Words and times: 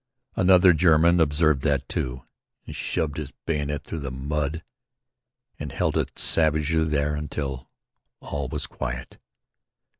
Another 0.35 0.73
German 0.73 1.19
observed 1.21 1.61
that 1.61 1.87
too, 1.87 2.25
and 2.65 2.75
shoved 2.75 3.17
his 3.17 3.33
bayonet 3.45 3.83
through 3.83 3.99
the 3.99 4.09
mud 4.09 4.63
and 5.59 5.71
held 5.71 5.95
it 5.95 6.17
savagely 6.17 6.85
there 6.85 7.13
until 7.13 7.69
all 8.19 8.47
was 8.47 8.65
quiet. 8.65 9.19